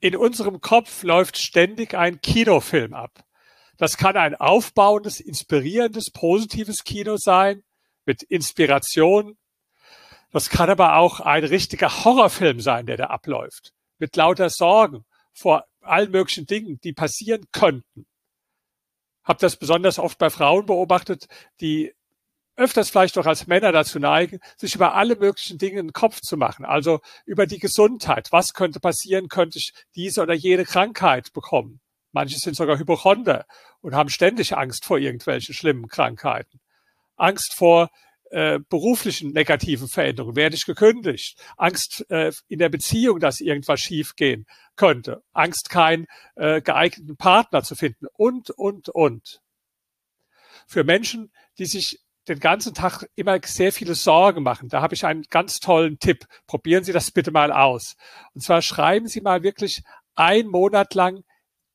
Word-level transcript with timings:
In 0.00 0.16
unserem 0.16 0.60
Kopf 0.60 1.02
läuft 1.02 1.36
ständig 1.36 1.94
ein 1.94 2.20
Kinofilm 2.20 2.94
ab. 2.94 3.24
Das 3.76 3.96
kann 3.96 4.16
ein 4.16 4.34
aufbauendes, 4.34 5.20
inspirierendes, 5.20 6.10
positives 6.10 6.84
Kino 6.84 7.16
sein, 7.16 7.62
mit 8.06 8.22
Inspiration. 8.22 9.36
Das 10.32 10.48
kann 10.48 10.70
aber 10.70 10.96
auch 10.96 11.20
ein 11.20 11.44
richtiger 11.44 12.04
Horrorfilm 12.04 12.60
sein, 12.60 12.86
der 12.86 12.96
da 12.96 13.06
abläuft, 13.06 13.72
mit 13.98 14.16
lauter 14.16 14.48
Sorgen 14.48 15.04
vor 15.32 15.66
allen 15.80 16.10
möglichen 16.10 16.46
Dingen, 16.46 16.80
die 16.80 16.92
passieren 16.92 17.46
könnten. 17.52 18.06
Hab 19.22 19.38
das 19.38 19.56
besonders 19.56 19.98
oft 19.98 20.18
bei 20.18 20.30
Frauen 20.30 20.66
beobachtet, 20.66 21.26
die 21.60 21.94
öfters 22.60 22.90
vielleicht 22.90 23.16
auch 23.16 23.26
als 23.26 23.46
Männer 23.46 23.72
dazu 23.72 23.98
neigen, 23.98 24.38
sich 24.56 24.74
über 24.74 24.94
alle 24.94 25.16
möglichen 25.16 25.58
Dinge 25.58 25.80
einen 25.80 25.92
Kopf 25.92 26.20
zu 26.20 26.36
machen. 26.36 26.64
Also 26.64 27.00
über 27.24 27.46
die 27.46 27.58
Gesundheit. 27.58 28.28
Was 28.32 28.52
könnte 28.52 28.80
passieren? 28.80 29.28
Könnte 29.28 29.58
ich 29.58 29.72
diese 29.94 30.22
oder 30.22 30.34
jene 30.34 30.64
Krankheit 30.64 31.32
bekommen? 31.32 31.80
Manche 32.12 32.38
sind 32.38 32.56
sogar 32.56 32.78
Hypochonder 32.78 33.46
und 33.80 33.94
haben 33.94 34.10
ständig 34.10 34.56
Angst 34.56 34.84
vor 34.84 34.98
irgendwelchen 34.98 35.54
schlimmen 35.54 35.88
Krankheiten. 35.88 36.60
Angst 37.16 37.54
vor 37.54 37.90
äh, 38.30 38.58
beruflichen 38.68 39.32
negativen 39.32 39.88
Veränderungen. 39.88 40.36
Werde 40.36 40.54
ich 40.54 40.66
gekündigt? 40.66 41.40
Angst 41.56 42.04
äh, 42.10 42.32
in 42.48 42.58
der 42.58 42.68
Beziehung, 42.68 43.20
dass 43.20 43.40
irgendwas 43.40 43.80
schiefgehen 43.80 44.46
könnte. 44.76 45.22
Angst, 45.32 45.70
keinen 45.70 46.06
äh, 46.36 46.60
geeigneten 46.60 47.16
Partner 47.16 47.62
zu 47.62 47.74
finden 47.74 48.06
und, 48.12 48.50
und, 48.50 48.88
und. 48.90 49.40
Für 50.66 50.84
Menschen, 50.84 51.32
die 51.58 51.66
sich 51.66 52.00
den 52.30 52.40
ganzen 52.40 52.74
Tag 52.74 53.04
immer 53.16 53.38
sehr 53.44 53.72
viele 53.72 53.94
Sorgen 53.94 54.42
machen. 54.42 54.68
Da 54.68 54.80
habe 54.80 54.94
ich 54.94 55.04
einen 55.04 55.24
ganz 55.24 55.58
tollen 55.58 55.98
Tipp. 55.98 56.26
Probieren 56.46 56.84
Sie 56.84 56.92
das 56.92 57.10
bitte 57.10 57.32
mal 57.32 57.52
aus. 57.52 57.96
Und 58.34 58.42
zwar 58.42 58.62
schreiben 58.62 59.08
Sie 59.08 59.20
mal 59.20 59.42
wirklich 59.42 59.82
einen 60.14 60.48
Monat 60.48 60.94
lang 60.94 61.24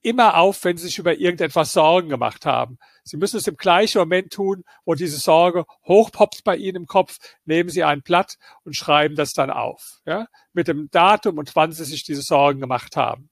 immer 0.00 0.36
auf, 0.36 0.64
wenn 0.64 0.78
Sie 0.78 0.86
sich 0.86 0.98
über 0.98 1.18
irgendetwas 1.18 1.72
Sorgen 1.72 2.08
gemacht 2.08 2.46
haben. 2.46 2.78
Sie 3.04 3.18
müssen 3.18 3.36
es 3.36 3.46
im 3.46 3.56
gleichen 3.56 3.98
Moment 3.98 4.32
tun, 4.32 4.64
wo 4.86 4.94
diese 4.94 5.18
Sorge 5.18 5.66
hochpoppt 5.86 6.44
bei 6.44 6.56
Ihnen 6.56 6.76
im 6.76 6.86
Kopf. 6.86 7.18
Nehmen 7.44 7.68
Sie 7.68 7.84
ein 7.84 8.00
Blatt 8.00 8.36
und 8.64 8.74
schreiben 8.74 9.16
das 9.16 9.34
dann 9.34 9.50
auf. 9.50 10.00
Ja? 10.06 10.28
Mit 10.54 10.66
dem 10.68 10.88
Datum 10.90 11.36
und 11.36 11.54
wann 11.56 11.72
Sie 11.72 11.84
sich 11.84 12.04
diese 12.04 12.22
Sorgen 12.22 12.60
gemacht 12.60 12.96
haben. 12.96 13.28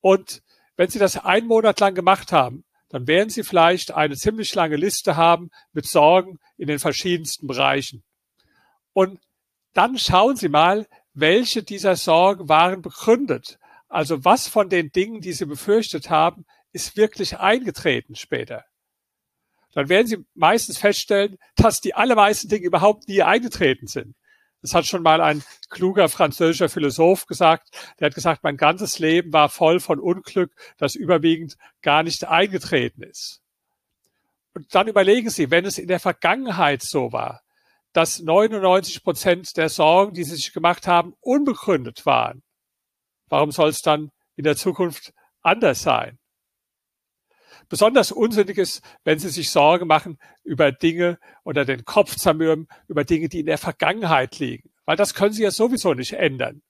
Und 0.00 0.42
wenn 0.76 0.88
Sie 0.88 0.98
das 0.98 1.22
einen 1.22 1.46
Monat 1.46 1.80
lang 1.80 1.94
gemacht 1.94 2.32
haben, 2.32 2.64
dann 2.94 3.08
werden 3.08 3.28
Sie 3.28 3.42
vielleicht 3.42 3.90
eine 3.90 4.14
ziemlich 4.14 4.54
lange 4.54 4.76
Liste 4.76 5.16
haben 5.16 5.50
mit 5.72 5.84
Sorgen 5.84 6.38
in 6.56 6.68
den 6.68 6.78
verschiedensten 6.78 7.48
Bereichen. 7.48 8.04
Und 8.92 9.18
dann 9.72 9.98
schauen 9.98 10.36
Sie 10.36 10.48
mal, 10.48 10.86
welche 11.12 11.64
dieser 11.64 11.96
Sorgen 11.96 12.48
waren 12.48 12.82
begründet. 12.82 13.58
Also 13.88 14.24
was 14.24 14.46
von 14.46 14.68
den 14.68 14.92
Dingen, 14.92 15.20
die 15.20 15.32
Sie 15.32 15.44
befürchtet 15.44 16.08
haben, 16.08 16.46
ist 16.70 16.96
wirklich 16.96 17.36
eingetreten 17.40 18.14
später. 18.14 18.64
Dann 19.72 19.88
werden 19.88 20.06
Sie 20.06 20.24
meistens 20.34 20.78
feststellen, 20.78 21.36
dass 21.56 21.80
die 21.80 21.96
allermeisten 21.96 22.48
Dinge 22.48 22.64
überhaupt 22.64 23.08
nie 23.08 23.22
eingetreten 23.22 23.88
sind. 23.88 24.14
Das 24.64 24.72
hat 24.72 24.86
schon 24.86 25.02
mal 25.02 25.20
ein 25.20 25.44
kluger 25.68 26.08
französischer 26.08 26.70
Philosoph 26.70 27.26
gesagt. 27.26 27.68
Der 28.00 28.06
hat 28.06 28.14
gesagt, 28.14 28.42
mein 28.44 28.56
ganzes 28.56 28.98
Leben 28.98 29.30
war 29.30 29.50
voll 29.50 29.78
von 29.78 30.00
Unglück, 30.00 30.54
das 30.78 30.94
überwiegend 30.94 31.58
gar 31.82 32.02
nicht 32.02 32.24
eingetreten 32.24 33.02
ist. 33.02 33.42
Und 34.54 34.74
dann 34.74 34.88
überlegen 34.88 35.28
Sie, 35.28 35.50
wenn 35.50 35.66
es 35.66 35.76
in 35.76 35.86
der 35.86 36.00
Vergangenheit 36.00 36.80
so 36.80 37.12
war, 37.12 37.42
dass 37.92 38.20
99 38.20 39.04
Prozent 39.04 39.54
der 39.58 39.68
Sorgen, 39.68 40.14
die 40.14 40.24
Sie 40.24 40.36
sich 40.36 40.54
gemacht 40.54 40.86
haben, 40.86 41.12
unbegründet 41.20 42.06
waren, 42.06 42.42
warum 43.28 43.50
soll 43.50 43.68
es 43.68 43.82
dann 43.82 44.12
in 44.34 44.44
der 44.44 44.56
Zukunft 44.56 45.12
anders 45.42 45.82
sein? 45.82 46.18
Besonders 47.68 48.12
unsinnig 48.12 48.58
ist, 48.58 48.82
wenn 49.04 49.18
Sie 49.18 49.28
sich 49.28 49.50
Sorgen 49.50 49.86
machen 49.86 50.18
über 50.42 50.72
Dinge 50.72 51.18
oder 51.44 51.64
den 51.64 51.84
Kopf 51.84 52.16
zermürben 52.16 52.68
über 52.88 53.04
Dinge, 53.04 53.28
die 53.28 53.40
in 53.40 53.46
der 53.46 53.58
Vergangenheit 53.58 54.38
liegen. 54.38 54.70
Weil 54.84 54.96
das 54.96 55.14
können 55.14 55.32
Sie 55.32 55.42
ja 55.42 55.50
sowieso 55.50 55.94
nicht 55.94 56.12
ändern. 56.14 56.62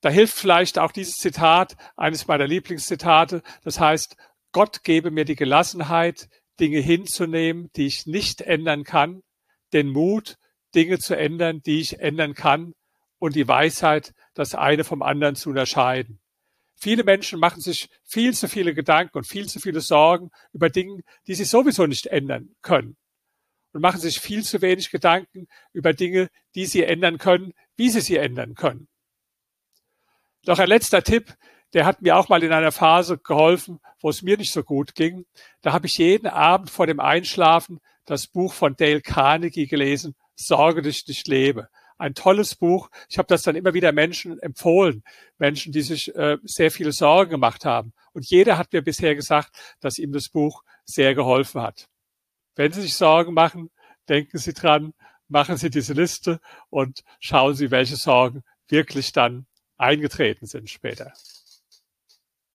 Da 0.00 0.08
hilft 0.08 0.34
vielleicht 0.34 0.78
auch 0.78 0.92
dieses 0.92 1.16
Zitat, 1.16 1.76
eines 1.96 2.26
meiner 2.26 2.46
Lieblingszitate. 2.46 3.42
Das 3.62 3.78
heißt, 3.78 4.16
Gott 4.52 4.82
gebe 4.82 5.10
mir 5.10 5.24
die 5.24 5.36
Gelassenheit, 5.36 6.28
Dinge 6.58 6.80
hinzunehmen, 6.80 7.70
die 7.76 7.86
ich 7.86 8.06
nicht 8.06 8.40
ändern 8.40 8.84
kann, 8.84 9.22
den 9.72 9.88
Mut, 9.88 10.36
Dinge 10.74 10.98
zu 10.98 11.16
ändern, 11.16 11.60
die 11.64 11.80
ich 11.80 12.00
ändern 12.00 12.34
kann 12.34 12.74
und 13.18 13.34
die 13.34 13.48
Weisheit, 13.48 14.14
das 14.34 14.54
eine 14.54 14.84
vom 14.84 15.02
anderen 15.02 15.36
zu 15.36 15.50
unterscheiden. 15.50 16.19
Viele 16.82 17.04
Menschen 17.04 17.38
machen 17.38 17.60
sich 17.60 17.90
viel 18.04 18.34
zu 18.34 18.48
viele 18.48 18.72
Gedanken 18.72 19.18
und 19.18 19.26
viel 19.26 19.46
zu 19.46 19.60
viele 19.60 19.82
Sorgen 19.82 20.30
über 20.52 20.70
Dinge, 20.70 21.02
die 21.26 21.34
sie 21.34 21.44
sowieso 21.44 21.86
nicht 21.86 22.06
ändern 22.06 22.54
können. 22.62 22.96
Und 23.72 23.82
machen 23.82 24.00
sich 24.00 24.18
viel 24.18 24.42
zu 24.44 24.62
wenig 24.62 24.90
Gedanken 24.90 25.46
über 25.74 25.92
Dinge, 25.92 26.30
die 26.54 26.64
sie 26.64 26.82
ändern 26.82 27.18
können, 27.18 27.52
wie 27.76 27.90
sie 27.90 28.00
sie 28.00 28.16
ändern 28.16 28.54
können. 28.54 28.88
Noch 30.46 30.58
ein 30.58 30.68
letzter 30.68 31.02
Tipp, 31.02 31.34
der 31.74 31.84
hat 31.84 32.00
mir 32.00 32.16
auch 32.16 32.30
mal 32.30 32.42
in 32.42 32.52
einer 32.52 32.72
Phase 32.72 33.18
geholfen, 33.18 33.78
wo 34.00 34.08
es 34.08 34.22
mir 34.22 34.38
nicht 34.38 34.52
so 34.52 34.62
gut 34.62 34.94
ging. 34.94 35.26
Da 35.60 35.72
habe 35.72 35.86
ich 35.86 35.98
jeden 35.98 36.28
Abend 36.28 36.70
vor 36.70 36.86
dem 36.86 36.98
Einschlafen 36.98 37.80
das 38.06 38.26
Buch 38.26 38.54
von 38.54 38.74
Dale 38.74 39.02
Carnegie 39.02 39.66
gelesen, 39.66 40.16
Sorge 40.34 40.80
dich 40.80 41.06
nicht 41.06 41.28
lebe 41.28 41.68
ein 42.00 42.14
tolles 42.14 42.54
Buch. 42.54 42.90
Ich 43.08 43.18
habe 43.18 43.28
das 43.28 43.42
dann 43.42 43.56
immer 43.56 43.74
wieder 43.74 43.92
Menschen 43.92 44.38
empfohlen, 44.40 45.04
Menschen, 45.38 45.72
die 45.72 45.82
sich 45.82 46.14
äh, 46.16 46.38
sehr 46.42 46.70
viele 46.70 46.92
Sorgen 46.92 47.30
gemacht 47.30 47.64
haben. 47.64 47.92
Und 48.12 48.26
jeder 48.26 48.58
hat 48.58 48.72
mir 48.72 48.82
bisher 48.82 49.14
gesagt, 49.14 49.50
dass 49.80 49.98
ihm 49.98 50.12
das 50.12 50.28
Buch 50.28 50.62
sehr 50.84 51.14
geholfen 51.14 51.60
hat. 51.60 51.88
Wenn 52.56 52.72
Sie 52.72 52.82
sich 52.82 52.94
Sorgen 52.94 53.34
machen, 53.34 53.70
denken 54.08 54.38
Sie 54.38 54.52
dran, 54.52 54.92
machen 55.28 55.56
Sie 55.56 55.70
diese 55.70 55.92
Liste 55.92 56.40
und 56.70 57.04
schauen 57.20 57.54
Sie, 57.54 57.70
welche 57.70 57.96
Sorgen 57.96 58.42
wirklich 58.68 59.12
dann 59.12 59.46
eingetreten 59.76 60.46
sind 60.46 60.68
später. 60.68 61.12